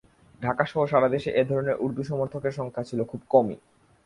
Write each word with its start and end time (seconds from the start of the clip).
ঢাকাসহ 0.41 0.81
সারা 0.85 1.07
দেশে 1.09 1.29
এ 1.31 1.43
ধরনের 1.43 1.79
উর্দু 1.79 2.03
সমর্থকের 2.03 2.53
সংখ্যা 2.53 2.83
ছিল 2.83 2.99
খুব 3.03 3.21
কমই। 3.29 3.57